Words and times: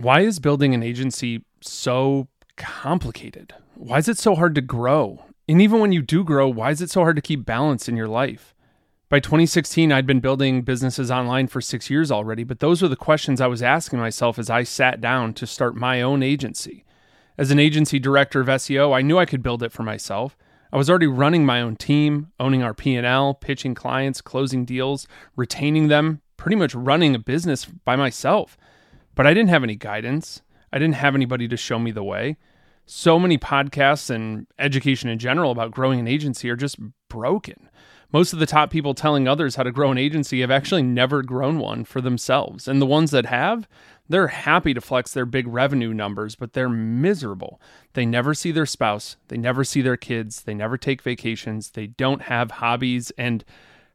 Why 0.00 0.20
is 0.20 0.38
building 0.38 0.72
an 0.72 0.82
agency 0.82 1.44
so 1.60 2.28
complicated? 2.56 3.52
Why 3.74 3.98
is 3.98 4.08
it 4.08 4.16
so 4.16 4.34
hard 4.34 4.54
to 4.54 4.62
grow? 4.62 5.26
And 5.46 5.60
even 5.60 5.78
when 5.78 5.92
you 5.92 6.00
do 6.00 6.24
grow, 6.24 6.48
why 6.48 6.70
is 6.70 6.80
it 6.80 6.88
so 6.88 7.02
hard 7.02 7.16
to 7.16 7.22
keep 7.22 7.44
balance 7.44 7.86
in 7.86 7.98
your 7.98 8.08
life? 8.08 8.54
By 9.10 9.20
2016, 9.20 9.92
I'd 9.92 10.06
been 10.06 10.20
building 10.20 10.62
businesses 10.62 11.10
online 11.10 11.48
for 11.48 11.60
six 11.60 11.90
years 11.90 12.10
already, 12.10 12.44
but 12.44 12.60
those 12.60 12.80
were 12.80 12.88
the 12.88 12.96
questions 12.96 13.42
I 13.42 13.46
was 13.46 13.62
asking 13.62 13.98
myself 13.98 14.38
as 14.38 14.48
I 14.48 14.62
sat 14.62 15.02
down 15.02 15.34
to 15.34 15.46
start 15.46 15.76
my 15.76 16.00
own 16.00 16.22
agency. 16.22 16.86
As 17.36 17.50
an 17.50 17.58
agency 17.58 17.98
director 17.98 18.40
of 18.40 18.46
SEO, 18.46 18.96
I 18.96 19.02
knew 19.02 19.18
I 19.18 19.26
could 19.26 19.42
build 19.42 19.62
it 19.62 19.70
for 19.70 19.82
myself. 19.82 20.34
I 20.72 20.78
was 20.78 20.88
already 20.88 21.08
running 21.08 21.44
my 21.44 21.60
own 21.60 21.76
team, 21.76 22.32
owning 22.40 22.62
our 22.62 22.72
P&L, 22.72 23.34
pitching 23.34 23.74
clients, 23.74 24.22
closing 24.22 24.64
deals, 24.64 25.06
retaining 25.36 25.88
them, 25.88 26.22
pretty 26.38 26.56
much 26.56 26.74
running 26.74 27.14
a 27.14 27.18
business 27.18 27.66
by 27.66 27.96
myself. 27.96 28.56
But 29.14 29.26
I 29.26 29.34
didn't 29.34 29.50
have 29.50 29.64
any 29.64 29.76
guidance. 29.76 30.42
I 30.72 30.78
didn't 30.78 30.94
have 30.94 31.14
anybody 31.14 31.48
to 31.48 31.56
show 31.56 31.78
me 31.78 31.90
the 31.90 32.04
way. 32.04 32.36
So 32.86 33.18
many 33.18 33.38
podcasts 33.38 34.10
and 34.10 34.46
education 34.58 35.08
in 35.08 35.18
general 35.18 35.52
about 35.52 35.70
growing 35.70 36.00
an 36.00 36.08
agency 36.08 36.50
are 36.50 36.56
just 36.56 36.78
broken. 37.08 37.68
Most 38.12 38.32
of 38.32 38.40
the 38.40 38.46
top 38.46 38.70
people 38.70 38.94
telling 38.94 39.28
others 39.28 39.54
how 39.54 39.62
to 39.62 39.70
grow 39.70 39.92
an 39.92 39.98
agency 39.98 40.40
have 40.40 40.50
actually 40.50 40.82
never 40.82 41.22
grown 41.22 41.60
one 41.60 41.84
for 41.84 42.00
themselves. 42.00 42.66
And 42.66 42.82
the 42.82 42.86
ones 42.86 43.12
that 43.12 43.26
have, 43.26 43.68
they're 44.08 44.28
happy 44.28 44.74
to 44.74 44.80
flex 44.80 45.12
their 45.12 45.26
big 45.26 45.46
revenue 45.46 45.94
numbers, 45.94 46.34
but 46.34 46.52
they're 46.52 46.68
miserable. 46.68 47.60
They 47.92 48.04
never 48.04 48.34
see 48.34 48.50
their 48.50 48.66
spouse, 48.66 49.16
they 49.28 49.36
never 49.36 49.62
see 49.62 49.82
their 49.82 49.96
kids, 49.96 50.42
they 50.42 50.54
never 50.54 50.76
take 50.76 51.02
vacations, 51.02 51.70
they 51.70 51.86
don't 51.86 52.22
have 52.22 52.50
hobbies, 52.50 53.12
and 53.12 53.44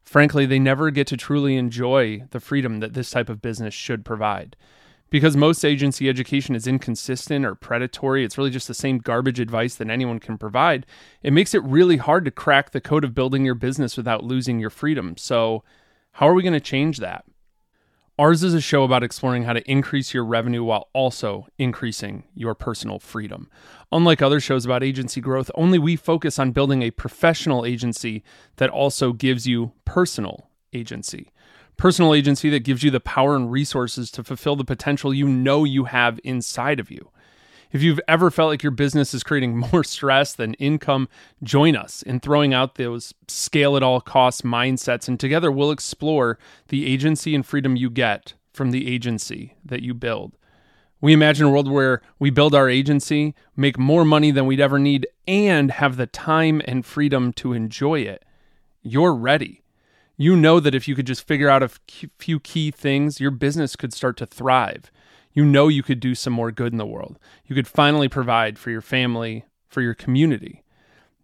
frankly, 0.03 0.45
they 0.45 0.59
never 0.59 0.91
get 0.91 1.07
to 1.07 1.17
truly 1.17 1.57
enjoy 1.57 2.23
the 2.31 2.39
freedom 2.39 2.79
that 2.79 2.93
this 2.93 3.09
type 3.09 3.27
of 3.27 3.41
business 3.41 3.73
should 3.73 4.05
provide. 4.05 4.55
Because 5.15 5.37
most 5.37 5.63
agency 5.63 6.09
education 6.09 6.55
is 6.55 6.67
inconsistent 6.67 7.45
or 7.45 7.55
predatory, 7.55 8.25
it's 8.25 8.37
really 8.37 8.49
just 8.49 8.67
the 8.67 8.73
same 8.73 8.97
garbage 8.97 9.39
advice 9.39 9.75
that 9.75 9.89
anyone 9.89 10.19
can 10.19 10.37
provide. 10.37 10.85
It 11.23 11.31
makes 11.31 11.53
it 11.53 11.63
really 11.63 11.95
hard 11.95 12.25
to 12.25 12.31
crack 12.31 12.71
the 12.71 12.81
code 12.81 13.05
of 13.05 13.15
building 13.15 13.45
your 13.45 13.55
business 13.55 13.95
without 13.95 14.25
losing 14.25 14.59
your 14.59 14.69
freedom. 14.69 15.15
So, 15.15 15.63
how 16.11 16.27
are 16.27 16.33
we 16.33 16.43
going 16.43 16.51
to 16.51 16.59
change 16.59 16.97
that? 16.97 17.23
Ours 18.19 18.43
is 18.43 18.53
a 18.53 18.59
show 18.59 18.83
about 18.83 19.03
exploring 19.03 19.43
how 19.43 19.53
to 19.53 19.71
increase 19.71 20.13
your 20.13 20.25
revenue 20.25 20.65
while 20.65 20.89
also 20.91 21.47
increasing 21.57 22.25
your 22.33 22.53
personal 22.53 22.99
freedom. 22.99 23.49
Unlike 23.93 24.21
other 24.21 24.41
shows 24.41 24.65
about 24.65 24.83
agency 24.83 25.21
growth, 25.21 25.49
only 25.55 25.79
we 25.79 25.95
focus 25.95 26.37
on 26.37 26.51
building 26.51 26.81
a 26.81 26.91
professional 26.91 27.65
agency 27.65 28.21
that 28.57 28.69
also 28.69 29.13
gives 29.13 29.47
you 29.47 29.71
personal 29.85 30.49
agency 30.73 31.31
personal 31.77 32.13
agency 32.13 32.49
that 32.49 32.63
gives 32.63 32.83
you 32.83 32.91
the 32.91 32.99
power 32.99 33.35
and 33.35 33.51
resources 33.51 34.11
to 34.11 34.23
fulfill 34.23 34.55
the 34.55 34.65
potential 34.65 35.13
you 35.13 35.27
know 35.27 35.63
you 35.63 35.85
have 35.85 36.19
inside 36.23 36.79
of 36.79 36.89
you. 36.89 37.09
If 37.71 37.81
you've 37.81 37.99
ever 38.07 38.31
felt 38.31 38.49
like 38.49 38.63
your 38.63 38.71
business 38.71 39.13
is 39.13 39.23
creating 39.23 39.57
more 39.71 39.83
stress 39.83 40.33
than 40.33 40.53
income, 40.55 41.09
join 41.43 41.75
us 41.75 42.01
in 42.01 42.19
throwing 42.19 42.53
out 42.53 42.75
those 42.75 43.13
scale 43.27 43.75
at 43.75 43.83
all 43.83 43.99
costs 43.99 44.43
mindsets, 44.43 45.07
and 45.07 45.19
together 45.19 45.51
we'll 45.51 45.71
explore 45.71 46.39
the 46.69 46.85
agency 46.85 47.35
and 47.35 47.45
freedom 47.45 47.75
you 47.75 47.89
get 47.89 48.33
from 48.53 48.71
the 48.71 48.87
agency 48.87 49.55
that 49.65 49.81
you 49.81 49.93
build. 49.93 50.37
We 51.01 51.11
imagine 51.11 51.47
a 51.47 51.49
world 51.49 51.69
where 51.69 52.01
we 52.17 52.29
build 52.29 52.55
our 52.55 52.69
agency, 52.69 53.35
make 53.55 53.77
more 53.77 54.05
money 54.05 54.31
than 54.31 54.45
we'd 54.45 54.61
ever 54.61 54.79
need, 54.79 55.05
and 55.27 55.69
have 55.71 55.97
the 55.97 56.07
time 56.07 56.61
and 56.65 56.85
freedom 56.85 57.33
to 57.33 57.51
enjoy 57.51 57.99
it. 57.99 58.23
You're 58.81 59.13
ready 59.13 59.64
you 60.17 60.35
know 60.35 60.59
that 60.59 60.75
if 60.75 60.87
you 60.87 60.95
could 60.95 61.07
just 61.07 61.27
figure 61.27 61.49
out 61.49 61.63
a 61.63 61.69
few 62.19 62.39
key 62.39 62.71
things, 62.71 63.19
your 63.19 63.31
business 63.31 63.75
could 63.75 63.93
start 63.93 64.17
to 64.17 64.25
thrive. 64.25 64.91
You 65.33 65.43
know 65.43 65.67
you 65.67 65.83
could 65.83 65.99
do 65.99 66.15
some 66.15 66.33
more 66.33 66.51
good 66.51 66.71
in 66.71 66.77
the 66.77 66.85
world. 66.85 67.19
You 67.45 67.55
could 67.55 67.67
finally 67.67 68.07
provide 68.07 68.57
for 68.57 68.71
your 68.71 68.81
family, 68.81 69.45
for 69.67 69.81
your 69.81 69.93
community. 69.93 70.63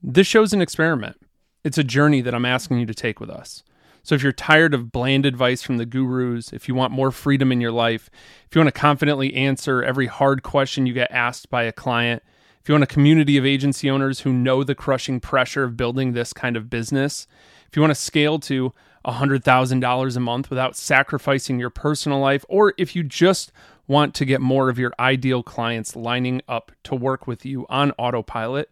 This 0.04 0.28
show's 0.28 0.52
an 0.52 0.62
experiment. 0.62 1.18
It's 1.64 1.78
a 1.78 1.84
journey 1.84 2.22
that 2.22 2.36
I'm 2.36 2.46
asking 2.46 2.80
you 2.80 2.86
to 2.88 2.94
take 2.94 3.20
with 3.20 3.30
us. 3.30 3.64
So 4.04 4.16
if 4.16 4.24
you're 4.24 4.32
tired 4.32 4.74
of 4.74 4.92
bland 4.92 5.26
advice 5.26 5.62
from 5.62 5.78
the 5.78 5.86
gurus, 5.86 6.52
if 6.52 6.68
you 6.68 6.74
want 6.74 6.92
more 6.92 7.12
freedom 7.12 7.52
in 7.52 7.62
your 7.62 7.72
life, 7.72 8.10
if 8.50 8.56
you 8.56 8.60
want 8.60 8.74
to 8.74 8.80
confidently 8.80 9.34
answer 9.36 9.84
every 9.84 10.08
hard 10.08 10.44
question 10.44 10.88
you 10.88 10.94
get 10.94 11.12
asked 11.12 11.50
by 11.50 11.64
a 11.64 11.72
client, 11.72 12.24
if 12.62 12.70
you 12.70 12.76
want 12.76 12.84
a 12.84 12.88
community 12.88 13.38
of 13.38 13.46
agency 13.46 13.90
owners 13.90 14.20
who 14.20 14.32
know 14.32 14.64
the 14.64 14.76
crushing 14.76 15.20
pressure 15.20 15.64
of 15.64 15.76
building 15.76 16.14
this 16.14 16.32
kind 16.32 16.56
of 16.56 16.70
business, 16.70 17.26
if 17.68 17.76
you 17.76 17.82
want 17.82 17.92
to 17.92 17.96
scale 17.96 18.38
to 18.40 18.72
$100,000 19.06 20.16
a 20.16 20.20
month 20.20 20.50
without 20.52 20.76
sacrificing 20.76 21.60
your 21.60 21.72
personal 21.72 22.20
life, 22.20 22.46
or 22.48 22.76
if 22.78 22.96
you 22.96 23.04
just 23.04 23.52
want 23.88 24.14
to 24.14 24.26
get 24.26 24.42
more 24.42 24.70
of 24.70 24.78
your 24.78 24.94
ideal 25.00 25.42
clients 25.42 25.96
lining 25.96 26.40
up 26.48 26.72
to 26.84 26.94
work 26.94 27.26
with 27.26 27.46
you 27.46 27.66
on 27.68 27.92
autopilot, 27.98 28.70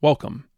welcome. 0.00 0.48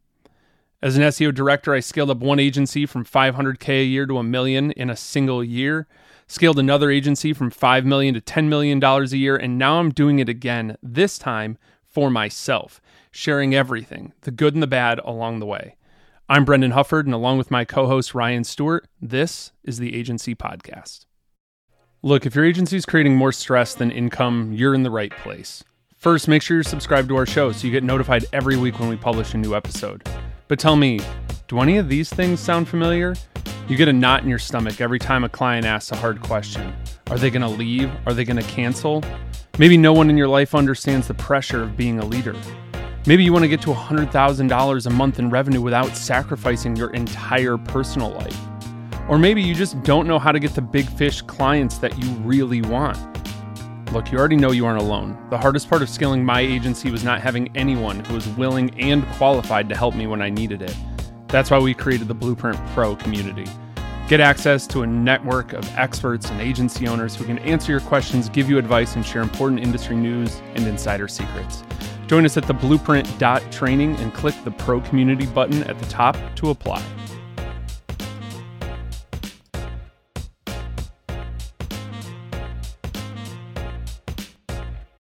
As 0.81 0.97
an 0.97 1.03
SEO 1.03 1.35
director, 1.35 1.75
I 1.75 1.81
scaled 1.81 2.11
up 2.11 2.19
one 2.19 2.39
agency 2.39 2.87
from 2.87 3.05
500K 3.05 3.81
a 3.81 3.85
year 3.85 4.07
to 4.07 4.19
a 4.19 4.23
million 4.23 4.71
in 4.73 4.89
a 4.89 4.97
single 4.97 5.43
year, 5.43 5.89
scaled 6.29 6.59
another 6.61 6.89
agency 6.89 7.33
from 7.33 7.51
5 7.51 7.85
million 7.85 8.15
to 8.15 8.21
$10 8.21 8.47
million 8.47 8.83
a 8.83 9.05
year, 9.17 9.37
and 9.37 9.59
now 9.59 9.81
I'm 9.81 9.91
doing 9.91 10.21
it 10.21 10.29
again, 10.29 10.77
this 10.81 11.19
time 11.19 11.59
for 11.91 12.11
myself, 12.11 12.81
sharing 13.11 13.55
everything, 13.55 14.13
the 14.23 14.31
good 14.31 14.55
and 14.55 14.63
the 14.63 14.67
bad 14.67 15.01
along 15.01 15.41
the 15.41 15.47
way. 15.47 15.77
I'm 16.29 16.45
Brendan 16.45 16.73
Hufford, 16.73 17.05
and 17.05 17.15
along 17.15 17.39
with 17.39 17.51
my 17.51 17.65
co 17.65 17.87
host 17.87 18.15
Ryan 18.15 18.45
Stewart, 18.45 18.87
this 19.03 19.51
is 19.65 19.79
the 19.79 19.97
Agency 19.97 20.35
Podcast. 20.35 21.07
Look, 22.03 22.25
if 22.25 22.35
your 22.35 22.45
agency 22.45 22.77
is 22.77 22.87
creating 22.87 23.17
more 23.17 23.33
stress 23.33 23.75
than 23.75 23.91
income, 23.91 24.53
you're 24.53 24.75
in 24.75 24.85
the 24.85 24.91
right 24.91 25.11
place. 25.11 25.65
First, 25.97 26.29
make 26.29 26.41
sure 26.41 26.57
you're 26.57 26.65
subscribed 26.65 27.09
to 27.09 27.17
our 27.17 27.27
show 27.27 27.53
so 27.53 27.67
you 27.67 27.73
get 27.73 27.85
notified 27.85 28.25
every 28.33 28.57
week 28.57 28.79
when 28.79 28.89
we 28.89 28.97
publish 28.97 29.35
a 29.35 29.39
new 29.39 29.55
episode. 29.55 30.09
But 30.49 30.59
tell 30.59 30.77
me, 30.77 31.01
do 31.49 31.59
any 31.59 31.77
of 31.77 31.89
these 31.89 32.09
things 32.09 32.41
sound 32.41 32.69
familiar? 32.69 33.15
You 33.69 33.77
get 33.77 33.89
a 33.89 33.93
knot 33.93 34.23
in 34.23 34.29
your 34.29 34.39
stomach 34.39 34.81
every 34.81 34.99
time 34.99 35.25
a 35.25 35.29
client 35.29 35.67
asks 35.67 35.93
a 35.93 35.97
hard 35.97 36.23
question. 36.23 36.73
Are 37.11 37.19
they 37.19 37.29
going 37.29 37.43
to 37.43 37.49
leave? 37.49 37.91
Are 38.07 38.15
they 38.15 38.25
going 38.25 38.37
to 38.37 38.49
cancel? 38.49 39.03
Maybe 39.61 39.77
no 39.77 39.93
one 39.93 40.09
in 40.09 40.17
your 40.17 40.27
life 40.27 40.55
understands 40.55 41.07
the 41.07 41.13
pressure 41.13 41.63
of 41.63 41.77
being 41.77 41.99
a 41.99 42.05
leader. 42.07 42.35
Maybe 43.07 43.23
you 43.23 43.31
want 43.31 43.43
to 43.43 43.49
get 43.49 43.61
to 43.61 43.69
$100,000 43.69 44.87
a 44.87 44.91
month 44.91 45.19
in 45.19 45.29
revenue 45.29 45.61
without 45.61 45.95
sacrificing 45.95 46.77
your 46.77 46.95
entire 46.95 47.59
personal 47.59 48.09
life. 48.13 48.41
Or 49.07 49.19
maybe 49.19 49.43
you 49.43 49.55
just 49.55 49.83
don't 49.83 50.07
know 50.07 50.19
how 50.19 50.33
to 50.33 50.39
get 50.39 50.55
the 50.55 50.63
big 50.63 50.87
fish 50.89 51.21
clients 51.21 51.77
that 51.77 52.03
you 52.03 52.11
really 52.21 52.63
want. 52.63 52.97
Look, 53.93 54.11
you 54.11 54.17
already 54.17 54.37
know 54.37 54.53
you 54.53 54.65
aren't 54.65 54.81
alone. 54.81 55.27
The 55.29 55.37
hardest 55.37 55.69
part 55.69 55.83
of 55.83 55.91
scaling 55.91 56.25
my 56.25 56.41
agency 56.41 56.91
was 56.91 57.05
not 57.05 57.21
having 57.21 57.55
anyone 57.55 58.03
who 58.07 58.15
was 58.15 58.27
willing 58.29 58.71
and 58.81 59.07
qualified 59.09 59.69
to 59.69 59.77
help 59.77 59.95
me 59.95 60.07
when 60.07 60.23
I 60.23 60.31
needed 60.31 60.63
it. 60.63 60.75
That's 61.29 61.51
why 61.51 61.59
we 61.59 61.75
created 61.75 62.09
the 62.09 62.15
Blueprint 62.15 62.57
Pro 62.69 62.97
community. 62.97 63.45
Get 64.11 64.19
access 64.19 64.67
to 64.67 64.83
a 64.83 64.87
network 64.89 65.53
of 65.53 65.65
experts 65.79 66.31
and 66.31 66.41
agency 66.41 66.89
owners 66.89 67.15
who 67.15 67.25
can 67.25 67.39
answer 67.39 67.71
your 67.71 67.81
questions, 67.81 68.29
give 68.29 68.51
you 68.51 68.59
advice, 68.59 68.97
and 68.97 69.07
share 69.07 69.23
important 69.23 69.61
industry 69.61 69.95
news 69.95 70.43
and 70.57 70.67
insider 70.67 71.07
secrets. 71.07 71.63
Join 72.09 72.25
us 72.25 72.37
at 72.37 72.45
the 72.49 72.53
blueprint.training 72.53 73.95
and 73.95 74.13
click 74.13 74.35
the 74.43 74.51
Pro 74.51 74.81
Community 74.81 75.27
button 75.27 75.63
at 75.63 75.79
the 75.79 75.87
top 75.87 76.17
to 76.35 76.51
apply. 76.51 76.83